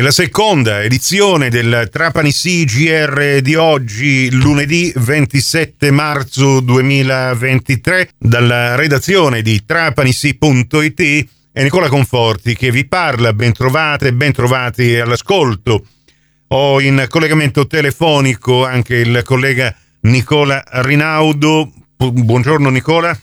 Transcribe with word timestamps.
Nella 0.00 0.12
seconda 0.12 0.82
edizione 0.82 1.50
del 1.50 1.90
Trapani 1.92 2.30
CGR 2.32 3.42
di 3.42 3.54
oggi, 3.54 4.32
lunedì 4.32 4.90
27 4.96 5.90
marzo 5.90 6.60
2023, 6.60 8.08
dalla 8.16 8.76
redazione 8.76 9.42
di 9.42 9.62
trapanisi.it 9.62 11.28
è 11.52 11.62
Nicola 11.62 11.88
Conforti 11.88 12.56
che 12.56 12.70
vi 12.70 12.88
parla. 12.88 13.34
Bentrovate, 13.34 14.14
bentrovati 14.14 14.96
all'ascolto. 14.96 15.84
Ho 16.48 16.80
in 16.80 17.04
collegamento 17.10 17.66
telefonico 17.66 18.64
anche 18.64 18.96
il 18.96 19.20
collega 19.22 19.76
Nicola 20.04 20.64
Rinaudo. 20.66 21.70
Buongiorno 21.98 22.70
Nicola. 22.70 23.14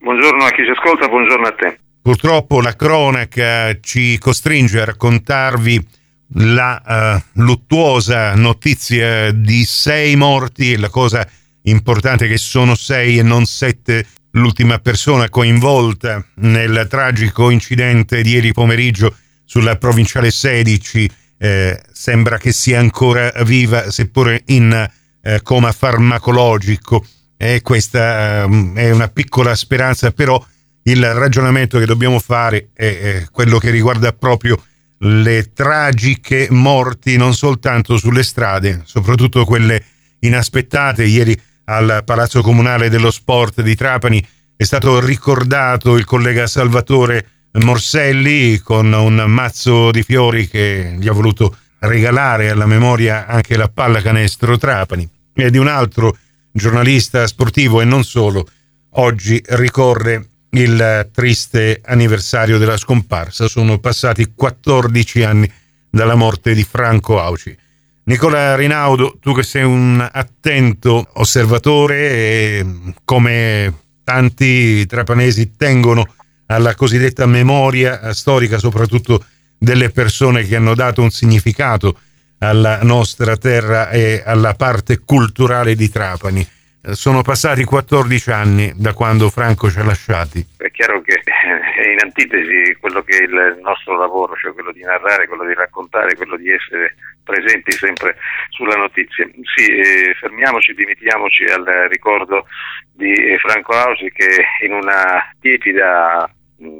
Buongiorno 0.00 0.42
a 0.42 0.50
chi 0.52 0.64
ci 0.64 0.70
ascolta, 0.70 1.06
buongiorno 1.06 1.46
a 1.46 1.52
te. 1.52 1.78
Purtroppo 2.00 2.62
la 2.62 2.74
cronaca 2.74 3.78
ci 3.80 4.16
costringe 4.16 4.80
a 4.80 4.86
raccontarvi 4.86 5.96
la 6.34 7.22
uh, 7.34 7.40
luttuosa 7.42 8.34
notizia 8.34 9.30
di 9.32 9.64
sei 9.64 10.14
morti 10.16 10.76
la 10.76 10.90
cosa 10.90 11.26
importante 11.62 12.26
è 12.26 12.28
che 12.28 12.36
sono 12.36 12.74
sei 12.74 13.18
e 13.18 13.22
non 13.22 13.46
sette 13.46 14.06
l'ultima 14.32 14.78
persona 14.78 15.28
coinvolta 15.28 16.24
nel 16.36 16.86
tragico 16.88 17.50
incidente 17.50 18.22
di 18.22 18.32
ieri 18.32 18.52
pomeriggio 18.52 19.14
sulla 19.44 19.76
provinciale 19.76 20.30
16 20.30 21.10
eh, 21.38 21.80
sembra 21.92 22.36
che 22.36 22.52
sia 22.52 22.80
ancora 22.80 23.32
viva 23.44 23.90
seppure 23.90 24.42
in 24.46 24.90
eh, 25.22 25.42
coma 25.42 25.72
farmacologico. 25.72 27.04
E 27.36 27.62
questa 27.62 28.42
eh, 28.44 28.72
è 28.74 28.90
una 28.90 29.08
piccola 29.08 29.54
speranza 29.54 30.10
però 30.10 30.44
il 30.82 31.14
ragionamento 31.14 31.78
che 31.78 31.86
dobbiamo 31.86 32.18
fare 32.18 32.70
è, 32.72 33.26
quello 33.30 33.58
che 33.58 33.70
riguarda 33.70 34.12
proprio 34.12 34.60
le 34.98 35.52
tragiche 35.52 36.48
morti 36.50 37.16
non 37.16 37.34
soltanto 37.34 37.96
sulle 37.96 38.22
strade, 38.22 38.82
soprattutto 38.84 39.44
quelle 39.44 39.82
inaspettate. 40.20 41.04
Ieri 41.04 41.38
al 41.64 42.02
Palazzo 42.04 42.42
Comunale 42.42 42.88
dello 42.88 43.10
Sport 43.10 43.62
di 43.62 43.74
Trapani 43.74 44.26
è 44.56 44.64
stato 44.64 44.98
ricordato 44.98 45.96
il 45.96 46.04
collega 46.04 46.46
Salvatore 46.46 47.26
Morselli 47.60 48.58
con 48.58 48.92
un 48.92 49.24
mazzo 49.26 49.90
di 49.90 50.02
fiori 50.02 50.48
che 50.48 50.96
gli 50.98 51.08
ha 51.08 51.12
voluto 51.12 51.56
regalare 51.80 52.50
alla 52.50 52.66
memoria 52.66 53.26
anche 53.26 53.56
la 53.56 53.68
pallacanestro 53.68 54.56
Trapani 54.58 55.08
e 55.32 55.50
di 55.50 55.58
un 55.58 55.68
altro 55.68 56.16
giornalista 56.50 57.26
sportivo 57.26 57.80
e 57.80 57.84
non 57.84 58.02
solo 58.02 58.46
oggi 58.94 59.40
ricorre 59.50 60.26
il 60.50 61.08
triste 61.12 61.80
anniversario 61.84 62.58
della 62.58 62.76
scomparsa. 62.76 63.48
Sono 63.48 63.78
passati 63.78 64.32
14 64.34 65.22
anni 65.22 65.52
dalla 65.90 66.14
morte 66.14 66.54
di 66.54 66.64
Franco 66.64 67.20
Auci. 67.20 67.56
Nicola 68.04 68.56
Rinaudo, 68.56 69.18
tu 69.20 69.34
che 69.34 69.42
sei 69.42 69.64
un 69.64 70.06
attento 70.10 71.08
osservatore 71.14 72.64
come 73.04 73.74
tanti 74.02 74.86
trapanesi 74.86 75.52
tengono 75.56 76.14
alla 76.46 76.74
cosiddetta 76.74 77.26
memoria 77.26 78.14
storica, 78.14 78.58
soprattutto 78.58 79.22
delle 79.58 79.90
persone 79.90 80.46
che 80.46 80.56
hanno 80.56 80.74
dato 80.74 81.02
un 81.02 81.10
significato 81.10 81.98
alla 82.38 82.78
nostra 82.82 83.36
terra 83.36 83.90
e 83.90 84.22
alla 84.24 84.54
parte 84.54 85.00
culturale 85.00 85.74
di 85.74 85.90
Trapani. 85.90 86.48
Sono 86.80 87.22
passati 87.22 87.64
14 87.64 88.30
anni 88.30 88.72
da 88.76 88.92
quando 88.92 89.30
Franco 89.30 89.68
ci 89.68 89.78
ha 89.78 89.84
lasciati. 89.84 90.46
È 90.56 90.70
chiaro 90.70 91.02
che 91.02 91.20
è 91.22 91.88
in 91.88 91.98
antitesi 92.00 92.76
quello 92.80 93.02
che 93.02 93.18
è 93.18 93.22
il 93.22 93.58
nostro 93.60 93.98
lavoro, 93.98 94.34
cioè 94.36 94.52
quello 94.52 94.72
di 94.72 94.82
narrare, 94.82 95.26
quello 95.26 95.44
di 95.44 95.54
raccontare, 95.54 96.16
quello 96.16 96.36
di 96.36 96.50
essere 96.50 96.94
presenti 97.24 97.72
sempre 97.72 98.16
sulla 98.50 98.76
notizia. 98.76 99.28
Sì, 99.54 99.66
eh, 99.66 100.14
fermiamoci, 100.18 100.72
dimentichiamoci 100.72 101.44
al 101.44 101.64
ricordo 101.90 102.46
di 102.92 103.36
Franco 103.38 103.72
Ausi 103.72 104.10
che 104.12 104.44
in 104.64 104.72
una 104.72 105.34
tiepida 105.40 106.30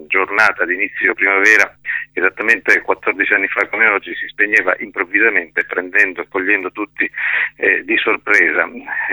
giornata 0.07 0.65
di 0.65 0.75
inizio 0.75 1.15
primavera, 1.15 1.77
esattamente 2.13 2.81
14 2.81 3.35
anni 3.35 3.49
fa 3.49 3.67
come 3.69 3.87
oggi, 3.87 4.15
si 4.15 4.27
spegneva 4.27 4.75
improvvisamente 4.79 5.65
prendendo 5.65 6.23
e 6.23 6.29
cogliendo 6.29 6.73
tutti 6.73 7.11
eh, 7.57 7.85
di 7.85 7.97
sorpresa. 7.99 8.69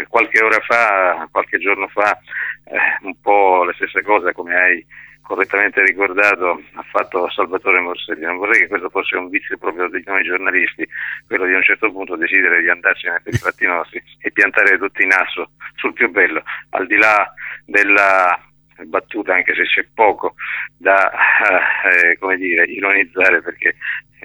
Qualche 0.08 0.44
ora 0.44 0.60
fa, 0.60 1.28
qualche 1.32 1.60
giorno 1.60 1.88
fa, 1.88 2.18
eh, 2.66 3.06
un 3.06 3.20
po' 3.22 3.64
la 3.64 3.74
stessa 3.74 4.02
cosa 4.02 4.32
come 4.34 4.56
hai 4.56 4.86
correttamente 5.26 5.84
ricordato 5.84 6.62
ha 6.74 6.84
fatto 6.84 7.30
Salvatore 7.30 7.80
Morselli. 7.82 8.22
Non 8.22 8.38
vorrei 8.38 8.62
che 8.62 8.68
questo 8.68 8.90
fosse 8.90 9.18
un 9.18 9.30
vizio 9.30 9.58
proprio 9.58 9.90
di 9.90 10.04
noi 10.06 10.24
giornalisti, 10.24 10.88
quello 11.28 11.46
di 11.46 11.54
a 11.54 11.58
un 11.58 11.64
certo 11.64 11.92
punto 11.92 12.16
decidere 12.16 12.62
di 12.62 12.70
andarsene 12.70 13.22
per 13.24 13.34
i 13.34 13.38
fatti 13.38 13.66
nostri 13.66 14.02
e 14.20 14.32
piantare 14.32 14.78
tutti 14.78 15.04
in 15.04 15.12
asso 15.12 15.52
sul 15.76 15.94
più 15.94 16.10
bello, 16.12 16.44
al 16.70 16.86
di 16.86 16.98
là 16.98 17.34
della 17.66 18.40
battuta 18.84 19.34
anche 19.34 19.54
se 19.56 19.64
c'è 19.64 19.86
poco 19.94 20.36
da 20.78 21.12
eh, 21.12 22.18
come 22.18 22.38
dire, 22.38 22.64
ironizzare 22.66 23.42
perché 23.42 23.76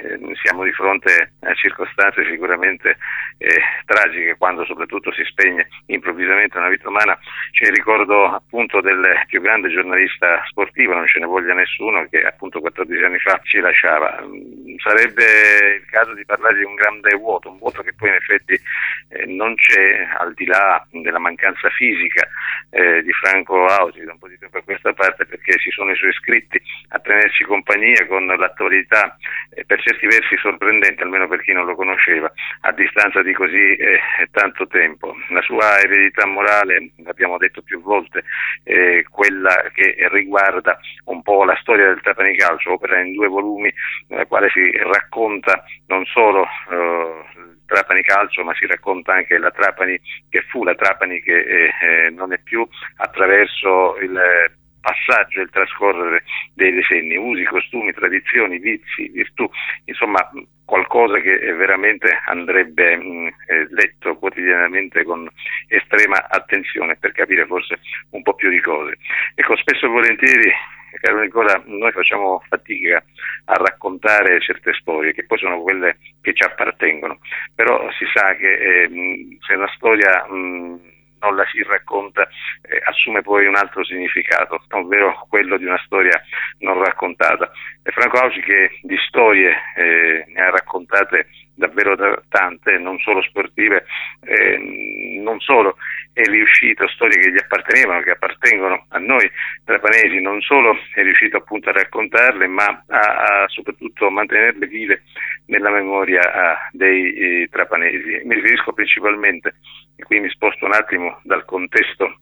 eh, 0.03 0.19
siamo 0.43 0.65
di 0.65 0.72
fronte 0.72 1.33
a 1.41 1.55
circostanze 1.55 2.25
sicuramente 2.25 2.97
eh, 3.38 3.61
tragiche 3.84 4.37
quando 4.37 4.65
soprattutto 4.65 5.12
si 5.12 5.22
spegne 5.25 5.69
improvvisamente 5.87 6.59
una 6.59 6.69
vita 6.69 6.88
umana. 6.88 7.19
C'è 7.53 7.66
il 7.66 7.75
ricordo 7.75 8.27
appunto 8.27 8.81
del 8.81 9.25
più 9.27 9.41
grande 9.41 9.69
giornalista 9.69 10.43
sportivo, 10.49 10.94
non 10.94 11.06
ce 11.06 11.19
ne 11.19 11.27
voglia 11.27 11.55
nessuno, 11.55 12.06
che 12.09 12.22
appunto 12.22 12.60
14 12.60 13.05
anni 13.05 13.19
fa 13.19 13.39
ci 13.44 13.59
lasciava. 13.60 14.22
Mm, 14.25 14.77
sarebbe 14.78 15.25
il 15.77 15.84
caso 15.91 16.15
di 16.15 16.25
parlare 16.25 16.59
di 16.59 16.65
un 16.65 16.75
grande 16.75 17.15
vuoto, 17.16 17.50
un 17.50 17.59
vuoto 17.59 17.83
che 17.83 17.93
poi 17.94 18.09
in 18.09 18.15
effetti 18.15 18.59
eh, 19.10 19.27
non 19.27 19.55
c'è 19.55 20.06
al 20.19 20.33
di 20.34 20.47
là 20.47 20.84
della 20.91 21.19
mancanza 21.19 21.69
fisica 21.71 22.27
eh, 22.71 23.03
di 23.03 23.12
Franco 23.12 23.66
Ausi 23.66 24.05
da 24.05 24.12
un 24.12 24.19
po' 24.19 24.28
di 24.28 24.39
tempo 24.39 24.59
a 24.59 24.62
questa 24.62 24.93
parte 24.93 25.27
perché 25.27 25.59
ci 25.59 25.71
sono 25.71 25.91
i 25.91 25.97
suoi 25.97 26.12
scritti 26.12 26.60
a 26.89 26.99
tenerci 26.99 27.44
compagnia 27.44 28.06
con 28.06 28.27
l'attualità 28.27 29.16
eh, 29.55 29.65
per 29.65 29.83
certi 29.91 30.06
versi 30.06 30.37
sorprendente, 30.37 31.03
almeno 31.03 31.27
per 31.27 31.43
chi 31.43 31.53
non 31.53 31.67
lo 31.67 31.75
conosceva, 31.75 32.31
a 32.61 32.73
distanza 32.73 33.23
di 33.23 33.33
così 33.33 33.75
eh, 33.75 34.01
tanto 34.31 34.67
tempo. 34.67 35.17
La 35.31 35.43
sua 35.43 35.81
eredità 35.81 36.27
morale, 36.27 36.93
l'abbiamo 37.05 37.39
detto 37.39 37.62
più 37.62 37.81
volte, 37.83 38.23
eh, 38.62 39.05
quella 39.11 39.71
che 39.75 39.97
riguarda 40.11 40.78
un 41.05 41.23
po' 41.23 41.45
la 41.45 41.56
storia 41.61 41.87
del 41.87 42.01
Trapani 42.01 42.37
Calcio, 42.37 42.73
opera 42.73 43.01
in 43.01 43.15
due 43.15 43.27
volumi, 43.27 43.73
nella 44.09 44.27
quale 44.27 44.49
si 44.51 44.71
racconta 44.77 45.65
non 45.87 46.05
solo 46.05 46.45
eh, 46.45 47.59
Trapani 47.67 48.03
Calcio, 48.03 48.45
ma 48.45 48.55
si 48.55 48.67
racconta 48.67 49.12
anche 49.12 49.39
la 49.39 49.51
Trapani 49.51 49.99
che 50.28 50.43
fu, 50.49 50.62
la 50.62 50.75
Trapani 50.75 51.21
che 51.21 51.39
eh, 51.39 51.71
eh 51.81 52.11
non 52.11 52.33
è 52.33 52.39
più, 52.39 52.67
attraverso 52.97 53.97
il 54.01 54.21
passaggio 54.80 55.41
e 55.41 55.42
il 55.44 55.50
trascorrere 55.50 56.24
dei 56.54 56.72
decenni, 56.72 57.16
usi, 57.16 57.44
costumi, 57.44 57.92
tradizioni, 57.92 58.58
vizi, 58.58 59.08
virtù, 59.08 59.48
insomma 59.84 60.30
qualcosa 60.64 61.18
che 61.18 61.36
veramente 61.52 62.20
andrebbe 62.26 62.96
mh, 62.96 63.26
eh, 63.46 63.66
letto 63.70 64.16
quotidianamente 64.16 65.02
con 65.02 65.28
estrema 65.66 66.28
attenzione 66.28 66.96
per 66.96 67.12
capire 67.12 67.44
forse 67.46 67.80
un 68.10 68.22
po' 68.22 68.34
più 68.34 68.50
di 68.50 68.60
cose. 68.60 68.96
Ecco, 69.34 69.56
spesso 69.56 69.86
e 69.86 69.88
volentieri 69.88 70.52
caro 71.00 71.20
Nicola, 71.20 71.62
noi 71.66 71.92
facciamo 71.92 72.42
fatica 72.48 73.02
a 73.47 73.54
raccontare 73.54 74.41
certe 74.41 74.72
storie 74.74 75.12
che 75.12 75.24
poi 75.24 75.38
sono 75.38 75.60
quelle 75.60 75.98
che 76.20 76.34
ci 76.34 76.42
appartengono, 76.42 77.18
però 77.54 77.91
si 77.92 78.04
sa 78.12 78.34
che 78.34 78.82
eh, 78.82 79.38
se 79.41 79.54
una 79.54 79.70
storia 79.74 80.26
mh, 80.28 80.90
non 81.20 81.36
la 81.36 81.44
si 81.50 81.62
racconta 81.62 82.28
eh, 82.62 82.81
assume 82.84 83.22
poi 83.22 83.47
un 83.47 83.56
altro 83.56 83.84
significato, 83.84 84.62
ovvero 84.70 85.26
quello 85.28 85.56
di 85.56 85.64
una 85.64 85.81
storia 85.84 86.20
non 86.58 86.82
raccontata. 86.82 87.50
E 87.82 87.91
Franco 87.92 88.19
Auci 88.19 88.41
che 88.41 88.78
di 88.82 88.97
storie 89.08 89.54
eh, 89.76 90.25
ne 90.28 90.41
ha 90.41 90.50
raccontate 90.50 91.28
davvero 91.60 91.95
tante, 92.28 92.78
non 92.78 92.98
solo 92.98 93.22
sportive, 93.22 93.84
eh, 94.24 95.18
non 95.22 95.39
solo 95.41 95.77
è 96.12 96.22
riuscito, 96.22 96.89
storie 96.89 97.21
che 97.21 97.30
gli 97.30 97.39
appartenevano, 97.39 98.01
che 98.01 98.10
appartengono 98.10 98.86
a 98.89 98.98
noi 98.98 99.30
trapanesi, 99.65 100.21
non 100.21 100.41
solo 100.41 100.77
è 100.95 101.03
riuscito 101.03 101.36
appunto 101.36 101.68
a 101.68 101.72
raccontarle, 101.72 102.47
ma 102.47 102.84
a, 102.89 103.45
a 103.45 103.48
soprattutto 103.48 104.10
mantenerle 104.10 104.66
vive 104.66 105.03
nella 105.47 105.71
memoria 105.71 106.21
a, 106.33 106.68
dei 106.72 107.15
eh, 107.15 107.48
trapanesi. 107.51 108.22
Mi 108.24 108.34
riferisco 108.34 108.72
principalmente, 108.72 109.57
e 109.97 110.03
qui 110.03 110.18
mi 110.18 110.30
sposto 110.30 110.65
un 110.65 110.72
attimo 110.72 111.21
dal 111.22 111.45
contesto 111.45 112.21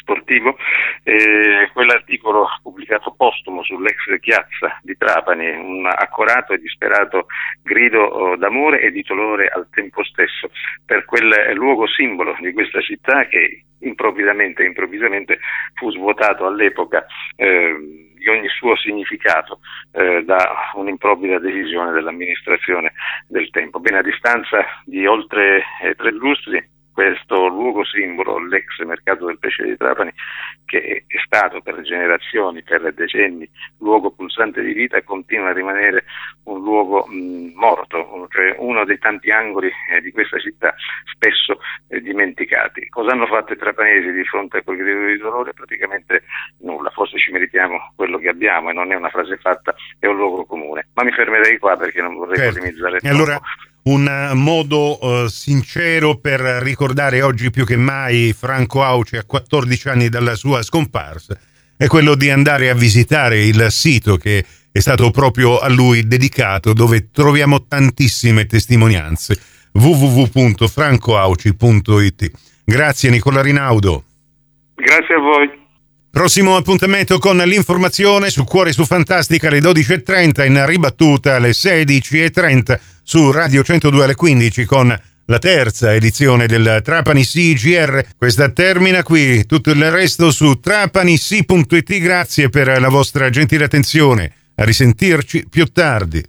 sportivo, 0.00 0.56
eh, 1.04 1.70
quell'articolo 1.72 2.48
pubblicato 2.62 3.14
postumo 3.16 3.62
sull'ex 3.62 4.18
Chiazza 4.20 4.78
di 4.82 4.96
Trapani, 4.96 5.48
un 5.50 5.86
accorato 5.86 6.52
e 6.52 6.58
disperato 6.58 7.26
grido 7.62 8.02
oh, 8.02 8.36
d'amore 8.36 8.80
e 8.80 8.90
di 8.90 9.02
dolore 9.02 9.48
al 9.48 9.68
tempo 9.70 10.02
stesso 10.04 10.50
per 10.84 11.04
quel 11.04 11.52
luogo 11.54 11.86
simbolo 11.86 12.36
di 12.40 12.52
questa 12.52 12.80
città 12.80 13.26
che 13.26 13.64
improvvisamente, 13.80 14.64
improvvisamente 14.64 15.38
fu 15.74 15.90
svuotato 15.90 16.46
all'epoca. 16.46 17.06
Eh, 17.36 18.08
di 18.20 18.28
ogni 18.28 18.48
suo 18.48 18.76
significato 18.76 19.60
eh, 19.92 20.22
da 20.24 20.70
un'improvvida 20.74 21.38
decisione 21.38 21.90
dell'amministrazione 21.90 22.92
del 23.26 23.48
tempo. 23.48 23.80
Bene, 23.80 23.98
a 23.98 24.02
distanza 24.02 24.62
di 24.84 25.06
oltre 25.06 25.62
eh, 25.82 25.94
tre 25.94 26.12
lustri 26.12 26.62
questo 26.92 27.46
luogo 27.48 27.84
simbolo, 27.84 28.38
l'ex 28.46 28.78
mercato 28.84 29.26
del 29.26 29.38
pesce 29.38 29.64
di 29.64 29.76
Trapani, 29.76 30.12
che 30.64 31.04
è 31.06 31.16
stato 31.24 31.60
per 31.60 31.80
generazioni, 31.82 32.62
per 32.62 32.92
decenni, 32.94 33.48
luogo 33.78 34.10
pulsante 34.10 34.62
di 34.62 34.72
vita, 34.72 35.02
continua 35.02 35.50
a 35.50 35.52
rimanere 35.52 36.04
un 36.44 36.60
luogo 36.62 37.06
mh, 37.06 37.52
morto, 37.54 38.28
cioè 38.30 38.54
uno 38.58 38.84
dei 38.84 38.98
tanti 38.98 39.30
angoli 39.30 39.70
eh, 39.92 40.00
di 40.00 40.10
questa 40.12 40.38
città 40.38 40.74
spesso 41.12 41.60
eh, 41.88 42.00
dimenticati. 42.00 42.88
Cosa 42.88 43.12
hanno 43.12 43.26
fatto 43.26 43.52
i 43.52 43.56
trapanesi 43.56 44.12
di 44.12 44.24
fronte 44.24 44.58
a 44.58 44.62
quel 44.62 44.78
grido 44.78 45.06
di 45.06 45.18
dolore? 45.18 45.52
Praticamente 45.52 46.24
nulla, 46.60 46.90
forse 46.90 47.18
ci 47.18 47.30
meritiamo 47.30 47.92
quello 47.96 48.18
che 48.18 48.28
abbiamo 48.28 48.70
e 48.70 48.72
non 48.72 48.92
è 48.92 48.94
una 48.94 49.10
frase 49.10 49.36
fatta, 49.36 49.74
è 49.98 50.06
un 50.06 50.16
luogo 50.16 50.44
comune. 50.44 50.88
Ma 50.94 51.04
mi 51.04 51.12
fermerei 51.12 51.58
qua 51.58 51.76
perché 51.76 52.00
non 52.00 52.14
vorrei 52.14 52.36
certo. 52.36 52.58
polemizzare. 52.58 52.98
E 53.02 53.08
allora 53.08 53.40
un 53.82 54.30
modo 54.34 55.04
uh, 55.04 55.26
sincero 55.28 56.16
per 56.16 56.40
ricordare 56.40 57.22
oggi 57.22 57.50
più 57.50 57.64
che 57.64 57.76
mai 57.76 58.34
Franco 58.36 58.82
Auci 58.82 59.16
a 59.16 59.24
14 59.24 59.88
anni 59.88 60.08
dalla 60.08 60.34
sua 60.34 60.62
scomparsa 60.62 61.38
è 61.76 61.86
quello 61.86 62.14
di 62.14 62.28
andare 62.28 62.68
a 62.68 62.74
visitare 62.74 63.44
il 63.44 63.68
sito 63.70 64.18
che 64.18 64.44
è 64.70 64.78
stato 64.80 65.10
proprio 65.10 65.58
a 65.58 65.68
lui 65.68 66.06
dedicato 66.06 66.74
dove 66.74 67.10
troviamo 67.10 67.66
tantissime 67.66 68.46
testimonianze 68.46 69.38
www.francoauci.it 69.72 72.30
Grazie 72.64 73.10
Nicola 73.10 73.40
Rinaudo. 73.40 74.04
Grazie 74.74 75.14
a 75.14 75.18
voi. 75.18 75.59
Prossimo 76.10 76.56
appuntamento 76.56 77.20
con 77.20 77.36
l'informazione 77.36 78.30
su 78.30 78.42
Cuore 78.42 78.72
su 78.72 78.84
Fantastica 78.84 79.46
alle 79.46 79.60
12.30 79.60 80.44
in 80.44 80.66
ribattuta 80.66 81.36
alle 81.36 81.50
16.30 81.50 82.78
su 83.04 83.30
Radio 83.30 83.62
102 83.62 84.04
alle 84.04 84.14
15 84.16 84.64
con 84.64 85.00
la 85.26 85.38
terza 85.38 85.94
edizione 85.94 86.48
del 86.48 86.80
Trapani 86.82 87.24
CGR. 87.24 88.04
Questa 88.18 88.50
termina 88.50 89.04
qui, 89.04 89.46
tutto 89.46 89.70
il 89.70 89.88
resto 89.88 90.32
su 90.32 90.58
trapanisi.it. 90.58 91.98
Grazie 92.00 92.48
per 92.48 92.80
la 92.80 92.88
vostra 92.88 93.30
gentile 93.30 93.64
attenzione. 93.64 94.32
A 94.56 94.64
risentirci 94.64 95.46
più 95.48 95.66
tardi. 95.66 96.22